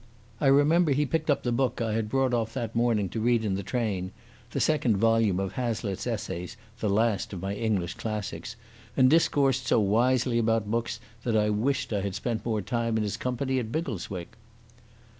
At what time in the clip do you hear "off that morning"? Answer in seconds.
2.33-3.07